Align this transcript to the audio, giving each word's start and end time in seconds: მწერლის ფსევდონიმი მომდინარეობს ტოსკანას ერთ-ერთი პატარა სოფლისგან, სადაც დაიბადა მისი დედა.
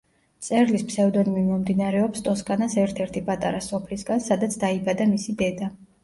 მწერლის 0.43 0.83
ფსევდონიმი 0.91 1.41
მომდინარეობს 1.49 2.23
ტოსკანას 2.27 2.75
ერთ-ერთი 2.83 3.21
პატარა 3.27 3.59
სოფლისგან, 3.65 4.23
სადაც 4.29 4.57
დაიბადა 4.65 5.07
მისი 5.13 5.37
დედა. 5.43 5.69